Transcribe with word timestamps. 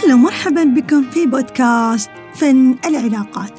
أهلا 0.00 0.14
ومرحبا 0.14 0.64
بكم 0.64 1.02
في 1.02 1.26
بودكاست 1.26 2.10
فن 2.34 2.76
العلاقات. 2.86 3.50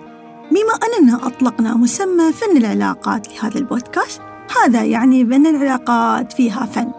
بما 0.51 0.99
أننا 0.99 1.27
أطلقنا 1.27 1.77
مسمى 1.77 2.31
فن 2.31 2.57
العلاقات 2.57 3.27
لهذا 3.27 3.59
البودكاست 3.59 4.21
هذا 4.63 4.83
يعني 4.83 5.23
بأن 5.23 5.47
العلاقات 5.47 6.33
فيها 6.33 6.65
فن. 6.65 6.91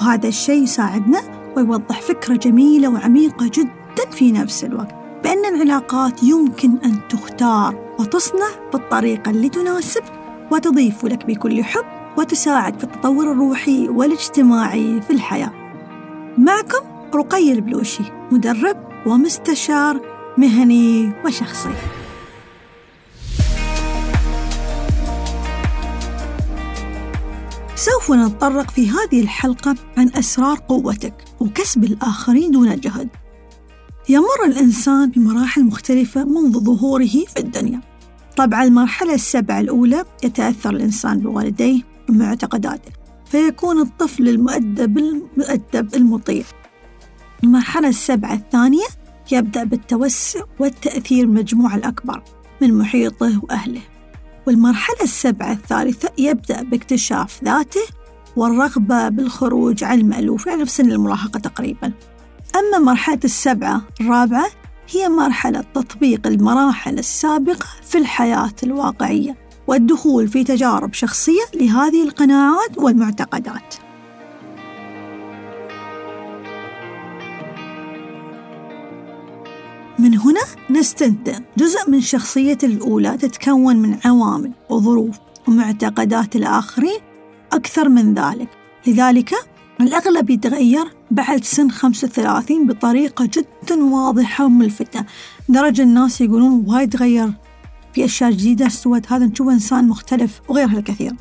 وهذا 0.00 0.28
الشيء 0.28 0.62
يساعدنا 0.62 1.20
ويوضح 1.56 2.00
فكرة 2.00 2.34
جميلة 2.36 2.88
وعميقة 2.88 3.50
جدا 3.54 4.10
في 4.10 4.32
نفس 4.32 4.64
الوقت 4.64 4.94
بأن 5.24 5.54
العلاقات 5.54 6.22
يمكن 6.22 6.78
أن 6.84 6.98
تختار 7.08 7.94
وتصنع 7.98 8.48
بالطريقة 8.72 9.30
اللي 9.30 9.48
تناسب 9.48 10.02
وتضيف 10.50 11.04
لك 11.04 11.26
بكل 11.26 11.64
حب 11.64 11.84
وتساعد 12.18 12.78
في 12.78 12.84
التطور 12.84 13.32
الروحي 13.32 13.88
والاجتماعي 13.88 15.00
في 15.00 15.12
الحياة. 15.12 15.52
معكم 16.38 16.90
رقي 17.14 17.52
البلوشي 17.52 18.04
مدرب 18.32 18.89
ومستشار 19.06 20.00
مهني 20.38 21.12
وشخصي. 21.24 21.70
سوف 27.74 28.12
نتطرق 28.12 28.70
في 28.70 28.90
هذه 28.90 29.22
الحلقة 29.22 29.74
عن 29.96 30.10
أسرار 30.14 30.58
قوتك 30.68 31.24
وكسب 31.40 31.84
الآخرين 31.84 32.50
دون 32.50 32.80
جهد. 32.80 33.08
يمر 34.08 34.44
الإنسان 34.46 35.10
بمراحل 35.10 35.64
مختلفة 35.64 36.24
منذ 36.24 36.58
ظهوره 36.58 37.06
في 37.06 37.38
الدنيا. 37.38 37.80
طبعا 38.36 38.64
المرحلة 38.64 39.14
السبعة 39.14 39.60
الأولى 39.60 40.04
يتأثر 40.24 40.70
الإنسان 40.70 41.20
بوالديه 41.20 41.82
ومعتقداته 42.08 42.92
فيكون 43.26 43.80
الطفل 43.80 44.28
المؤدب 44.28 44.98
المؤدب 44.98 45.94
المطيع. 45.94 46.44
المرحلة 47.44 47.88
السبعة 47.88 48.34
الثانية 48.34 48.86
يبدأ 49.32 49.64
بالتوسع 49.64 50.40
والتأثير 50.58 51.24
المجموع 51.24 51.74
الأكبر 51.74 52.22
من 52.62 52.78
محيطه 52.78 53.40
وأهله. 53.44 53.80
والمرحلة 54.46 55.02
السبعة 55.02 55.52
الثالثة 55.52 56.08
يبدأ 56.18 56.62
باكتشاف 56.62 57.44
ذاته 57.44 57.80
والرغبة 58.36 59.08
بالخروج 59.08 59.84
عن 59.84 59.98
المألوف 59.98 60.46
يعني 60.46 60.64
في 60.64 60.70
سن 60.70 60.92
المراهقة 60.92 61.40
تقريبا. 61.40 61.92
أما 62.56 62.78
مرحلة 62.78 63.20
السبعة 63.24 63.82
الرابعة 64.00 64.46
هي 64.90 65.08
مرحلة 65.08 65.64
تطبيق 65.74 66.26
المراحل 66.26 66.98
السابقة 66.98 67.66
في 67.82 67.98
الحياة 67.98 68.54
الواقعية 68.62 69.36
والدخول 69.66 70.28
في 70.28 70.44
تجارب 70.44 70.94
شخصية 70.94 71.44
لهذه 71.54 72.02
القناعات 72.02 72.78
والمعتقدات. 72.78 73.89
من 80.00 80.18
هنا 80.18 80.40
نستنتج. 80.70 81.42
جزء 81.56 81.90
من 81.90 82.00
شخصية 82.00 82.58
الأولى 82.62 83.16
تتكون 83.16 83.76
من 83.76 83.98
عوامل 84.04 84.52
وظروف 84.70 85.16
ومعتقدات 85.48 86.36
الآخرين 86.36 87.00
أكثر 87.52 87.88
من 87.88 88.14
ذلك. 88.14 88.48
لذلك 88.86 89.34
الأغلب 89.80 90.30
يتغير 90.30 90.84
بعد 91.10 91.44
سن 91.44 91.70
35 91.70 92.66
بطريقة 92.66 93.24
جدا 93.24 93.84
واضحة 93.84 94.44
وملفتة. 94.44 95.04
درجة 95.48 95.82
الناس 95.82 96.20
يقولون 96.20 96.64
وايد 96.66 96.92
تغير 96.92 97.32
في 97.92 98.04
أشياء 98.04 98.30
جديدة 98.30 98.68
سوت 98.68 99.12
هذا 99.12 99.26
نشوفه 99.26 99.52
إنسان 99.52 99.88
مختلف 99.88 100.40
وغيرها 100.48 100.78
الكثير. 100.78 101.12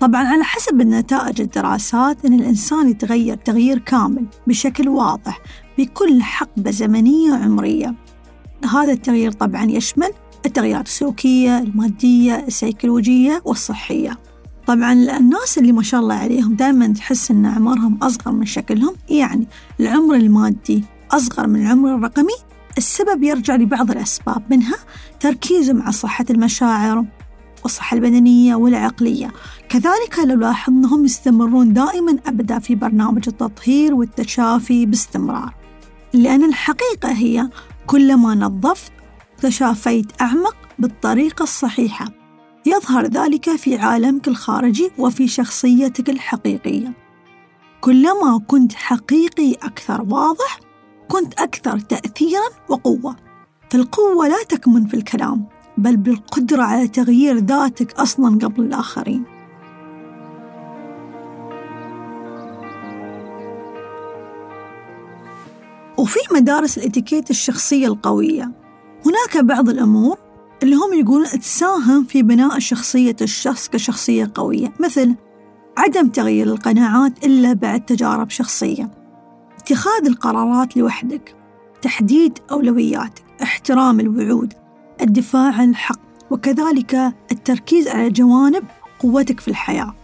طبعا 0.00 0.24
على 0.26 0.44
حسب 0.44 0.80
النتائج 0.80 1.40
الدراسات 1.40 2.24
أن 2.24 2.32
الإنسان 2.34 2.90
يتغير 2.90 3.36
تغيير 3.36 3.78
كامل 3.78 4.26
بشكل 4.46 4.88
واضح 4.88 5.40
بكل 5.78 6.22
حقبة 6.22 6.70
زمنية 6.70 7.30
وعمرية. 7.32 7.94
هذا 8.72 8.92
التغيير 8.92 9.32
طبعا 9.32 9.64
يشمل 9.64 10.10
التغييرات 10.46 10.86
السلوكية 10.86 11.58
المادية 11.58 12.44
السيكولوجية 12.46 13.42
والصحية. 13.44 14.18
طبعا 14.66 14.92
الناس 14.92 15.58
اللي 15.58 15.72
ما 15.72 15.82
شاء 15.82 16.00
الله 16.00 16.14
عليهم 16.14 16.54
دائما 16.54 16.86
تحس 16.86 17.30
أن 17.30 17.46
أعمارهم 17.46 17.98
أصغر 18.02 18.32
من 18.32 18.46
شكلهم 18.46 18.94
يعني 19.10 19.46
العمر 19.80 20.14
المادي 20.14 20.84
أصغر 21.10 21.46
من 21.46 21.62
العمر 21.62 21.94
الرقمي. 21.94 22.36
السبب 22.78 23.22
يرجع 23.22 23.56
لبعض 23.56 23.90
الأسباب 23.90 24.42
منها 24.50 24.76
تركيزهم 25.20 25.82
على 25.82 25.92
صحة 25.92 26.24
المشاعر 26.30 27.04
والصحة 27.62 27.94
البدنية 27.94 28.54
والعقلية. 28.54 29.32
كذلك 29.76 30.18
لو 30.18 30.40
لاحظ 30.40 30.72
أنهم 30.72 31.04
يستمرون 31.04 31.72
دائما 31.72 32.18
أبدا 32.26 32.58
في 32.58 32.74
برنامج 32.74 33.28
التطهير 33.28 33.94
والتشافي 33.94 34.86
باستمرار. 34.86 35.54
لأن 36.12 36.44
الحقيقة 36.44 37.12
هي 37.12 37.48
كلما 37.86 38.34
نظفت 38.34 38.92
تشافيت 39.42 40.06
أعمق 40.20 40.56
بالطريقة 40.78 41.42
الصحيحة. 41.42 42.06
يظهر 42.66 43.06
ذلك 43.06 43.56
في 43.56 43.76
عالمك 43.76 44.28
الخارجي 44.28 44.90
وفي 44.98 45.28
شخصيتك 45.28 46.10
الحقيقية. 46.10 46.92
كلما 47.80 48.40
كنت 48.46 48.72
حقيقي 48.72 49.52
أكثر 49.52 50.02
واضح 50.02 50.60
كنت 51.08 51.40
أكثر 51.40 51.78
تأثيرا 51.78 52.48
وقوة. 52.68 53.16
فالقوة 53.70 54.28
لا 54.28 54.42
تكمن 54.48 54.86
في 54.86 54.94
الكلام 54.94 55.44
بل 55.78 55.96
بالقدرة 55.96 56.62
على 56.62 56.88
تغيير 56.88 57.38
ذاتك 57.38 57.92
أصلا 57.92 58.38
قبل 58.38 58.62
الآخرين. 58.62 59.35
وفي 65.98 66.18
مدارس 66.32 66.78
الإتيكيت 66.78 67.30
الشخصية 67.30 67.86
القوية. 67.86 68.52
هناك 69.06 69.44
بعض 69.44 69.68
الأمور 69.68 70.18
اللي 70.62 70.76
هم 70.76 70.94
يقولون 70.94 71.26
تساهم 71.26 72.04
في 72.04 72.22
بناء 72.22 72.58
شخصية 72.58 73.16
الشخص 73.22 73.68
كشخصية 73.68 74.30
قوية 74.34 74.72
مثل 74.80 75.14
عدم 75.76 76.08
تغيير 76.08 76.46
القناعات 76.46 77.24
إلا 77.24 77.52
بعد 77.52 77.84
تجارب 77.84 78.30
شخصية. 78.30 78.90
اتخاذ 79.58 80.06
القرارات 80.06 80.76
لوحدك 80.76 81.34
تحديد 81.82 82.38
أولوياتك 82.50 83.24
احترام 83.42 84.00
الوعود 84.00 84.54
الدفاع 85.00 85.52
عن 85.52 85.70
الحق 85.70 86.00
وكذلك 86.30 87.14
التركيز 87.32 87.88
على 87.88 88.10
جوانب 88.10 88.64
قوتك 88.98 89.40
في 89.40 89.48
الحياة. 89.48 89.94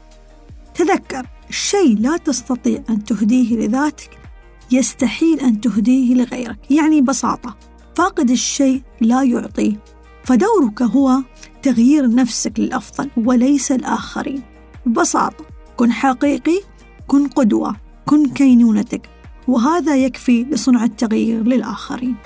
تذكر 0.75 1.27
شيء 1.51 1.99
لا 1.99 2.17
تستطيع 2.17 2.83
أن 2.91 3.05
تهديه 3.05 3.57
لذاتك 3.57 4.22
يستحيل 4.71 5.41
أن 5.41 5.61
تهديه 5.61 6.15
لغيرك 6.15 6.71
يعني 6.71 7.01
ببساطة 7.01 7.57
فاقد 7.97 8.31
الشيء 8.31 8.83
لا 9.01 9.23
يعطيه 9.23 9.77
فدورك 10.25 10.83
هو 10.83 11.23
تغيير 11.63 12.15
نفسك 12.15 12.61
للأفضل 12.61 13.11
وليس 13.17 13.73
الآخرين. 13.73 14.43
ببساطة 14.87 15.45
كن 15.77 15.93
حقيقي 15.93 16.61
كن 17.07 17.29
قدوة 17.29 17.77
كن 18.07 18.29
كينونتك 18.29 19.09
وهذا 19.49 19.97
يكفي 19.97 20.45
لصنع 20.45 20.85
التغيير 20.85 21.43
للآخرين. 21.43 22.17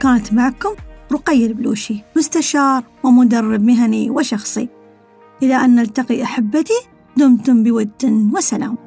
كانت 0.00 0.32
معكم 0.32 0.74
رقي 1.12 1.46
البلوشي 1.46 2.02
مستشار 2.16 2.84
ومدرب 3.02 3.62
مهني 3.62 4.10
وشخصي. 4.10 4.75
إلى 5.42 5.64
أن 5.64 5.74
نلتقي 5.74 6.22
أحبتي 6.22 6.80
دمتم 7.16 7.62
بود 7.62 8.30
وسلام. 8.34 8.85